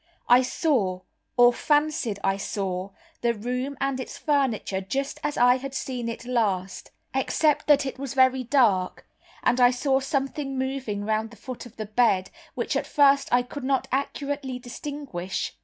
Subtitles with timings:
[0.27, 1.01] I saw,
[1.37, 2.89] or fancied I saw,
[3.21, 7.99] the room and its furniture just as I had seen it last, except that it
[7.99, 9.05] was very dark,
[9.43, 13.43] and I saw something moving round the foot of the bed, which at first I
[13.43, 15.55] could not accurately distinguish.